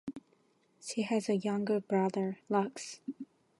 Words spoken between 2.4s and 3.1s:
Lux.